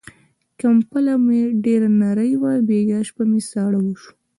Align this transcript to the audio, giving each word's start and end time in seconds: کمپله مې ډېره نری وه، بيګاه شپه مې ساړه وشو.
کمپله 0.59 1.13
مې 1.25 1.41
ډېره 1.63 1.89
نری 1.99 2.33
وه، 2.41 2.53
بيګاه 2.67 3.03
شپه 3.07 3.23
مې 3.29 3.41
ساړه 3.51 3.79
وشو. 3.81 4.11